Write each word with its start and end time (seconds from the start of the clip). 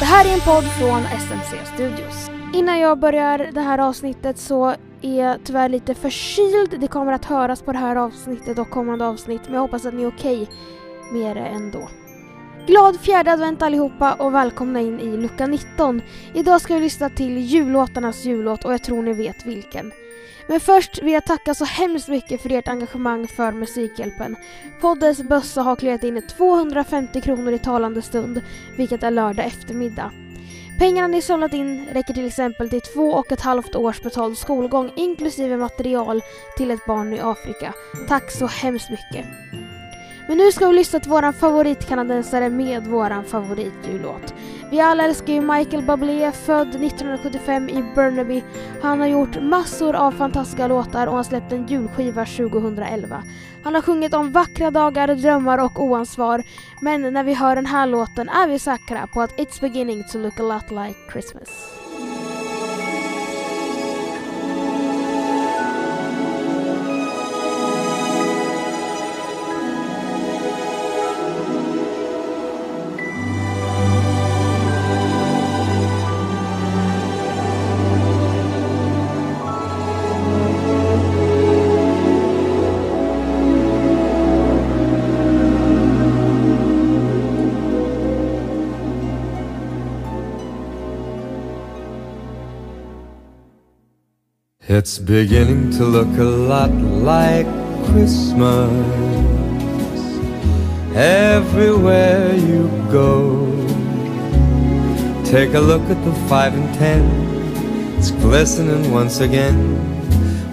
Det 0.00 0.06
här 0.06 0.24
är 0.24 0.34
en 0.34 0.40
podd 0.40 0.64
från 0.64 1.00
SMC 1.00 1.74
Studios. 1.74 2.30
Innan 2.54 2.78
jag 2.78 2.98
börjar 2.98 3.50
det 3.52 3.60
här 3.60 3.78
avsnittet 3.78 4.38
så 4.38 4.74
är 5.02 5.24
jag 5.24 5.36
tyvärr 5.44 5.68
lite 5.68 5.94
förkyld. 5.94 6.80
Det 6.80 6.86
kommer 6.86 7.12
att 7.12 7.24
höras 7.24 7.62
på 7.62 7.72
det 7.72 7.78
här 7.78 7.96
avsnittet 7.96 8.58
och 8.58 8.70
kommande 8.70 9.06
avsnitt 9.06 9.40
men 9.44 9.54
jag 9.54 9.60
hoppas 9.60 9.86
att 9.86 9.94
ni 9.94 10.02
är 10.02 10.08
okej 10.08 10.48
med 11.12 11.36
det 11.36 11.42
ändå. 11.42 11.88
Glad 12.66 13.00
fjärde 13.00 13.32
advent 13.32 13.62
allihopa 13.62 14.14
och 14.14 14.34
välkomna 14.34 14.80
in 14.80 15.00
i 15.00 15.16
lucka 15.16 15.46
19. 15.46 16.02
Idag 16.34 16.60
ska 16.60 16.74
vi 16.74 16.80
lyssna 16.80 17.10
till 17.10 17.38
jullåtarnas 17.38 18.24
jullåt 18.24 18.64
och 18.64 18.72
jag 18.72 18.82
tror 18.82 19.02
ni 19.02 19.12
vet 19.12 19.46
vilken. 19.46 19.92
Men 20.46 20.60
först 20.60 21.02
vill 21.02 21.12
jag 21.12 21.26
tacka 21.26 21.54
så 21.54 21.64
hemskt 21.64 22.08
mycket 22.08 22.42
för 22.42 22.52
ert 22.52 22.68
engagemang 22.68 23.28
för 23.28 23.52
Musikhjälpen. 23.52 24.36
Poddens 24.80 25.22
bössa 25.22 25.62
har 25.62 25.76
klirrat 25.76 26.04
in 26.04 26.22
250 26.36 27.20
kronor 27.20 27.52
i 27.52 27.58
talande 27.58 28.02
stund, 28.02 28.42
vilket 28.76 29.02
är 29.02 29.10
lördag 29.10 29.46
eftermiddag. 29.46 30.12
Pengarna 30.78 31.08
ni 31.08 31.22
samlat 31.22 31.52
in 31.52 31.86
räcker 31.92 32.14
till 32.14 32.26
exempel 32.26 32.70
till 32.70 32.80
två 32.80 33.10
och 33.12 33.32
ett 33.32 33.40
halvt 33.40 33.74
års 33.74 34.02
betald 34.02 34.38
skolgång 34.38 34.90
inklusive 34.96 35.56
material 35.56 36.22
till 36.56 36.70
ett 36.70 36.86
barn 36.86 37.12
i 37.12 37.20
Afrika. 37.20 37.74
Tack 38.08 38.30
så 38.30 38.46
hemskt 38.46 38.90
mycket! 38.90 39.26
Men 40.30 40.38
nu 40.38 40.52
ska 40.52 40.68
vi 40.68 40.74
lyssna 40.74 41.00
till 41.00 41.10
våran 41.10 41.32
favoritkanadensare 41.32 42.48
med 42.50 42.86
våran 42.86 43.24
favoritjullåt. 43.24 44.34
Vi 44.70 44.80
alla 44.80 45.04
älskar 45.04 45.32
ju 45.32 45.40
Michael 45.40 45.82
Bublé, 45.82 46.32
född 46.32 46.68
1975 46.68 47.68
i 47.68 47.84
Burnaby. 47.94 48.42
Han 48.82 49.00
har 49.00 49.06
gjort 49.06 49.42
massor 49.42 49.96
av 49.96 50.12
fantastiska 50.12 50.66
låtar 50.66 51.06
och 51.06 51.14
han 51.14 51.24
släppte 51.24 51.56
en 51.56 51.66
julskiva 51.66 52.24
2011. 52.24 53.22
Han 53.64 53.74
har 53.74 53.82
sjungit 53.82 54.14
om 54.14 54.32
vackra 54.32 54.70
dagar, 54.70 55.14
drömmar 55.14 55.64
och 55.64 55.82
oansvar. 55.82 56.42
Men 56.80 57.12
när 57.12 57.24
vi 57.24 57.34
hör 57.34 57.56
den 57.56 57.66
här 57.66 57.86
låten 57.86 58.28
är 58.28 58.48
vi 58.48 58.58
säkra 58.58 59.06
på 59.06 59.20
att 59.22 59.38
it's 59.38 59.60
beginning 59.60 60.04
to 60.12 60.18
look 60.18 60.40
a 60.40 60.42
lot 60.42 60.70
like 60.70 61.12
Christmas. 61.12 61.79
It's 94.72 95.00
beginning 95.00 95.72
to 95.78 95.84
look 95.84 96.16
a 96.16 96.22
lot 96.22 96.70
like 96.70 97.46
Christmas 97.86 98.70
everywhere 100.94 102.36
you 102.36 102.68
go. 102.88 103.50
Take 105.24 105.54
a 105.54 105.58
look 105.58 105.82
at 105.90 106.00
the 106.04 106.14
five 106.28 106.54
and 106.54 106.72
ten, 106.76 107.02
it's 107.98 108.12
glistening 108.12 108.92
once 108.92 109.18
again 109.18 109.58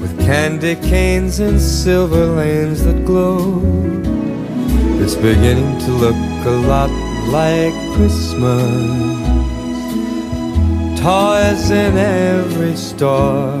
with 0.00 0.16
candy 0.20 0.76
canes 0.76 1.40
and 1.40 1.60
silver 1.60 2.24
lanes 2.24 2.84
that 2.84 3.04
glow. 3.04 3.60
It's 5.02 5.16
beginning 5.16 5.80
to 5.86 5.90
look 5.90 6.46
a 6.46 6.56
lot 6.70 6.90
like 7.32 7.74
Christmas. 7.96 8.94
Toys 11.00 11.70
in 11.72 11.98
every 11.98 12.76
store. 12.76 13.60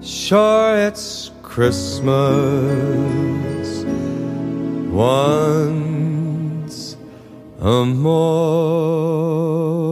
Sure, 0.00 0.76
it's 0.76 1.32
Christmas 1.42 2.08
once 4.92 6.96
a 7.60 7.84
more. 7.84 9.87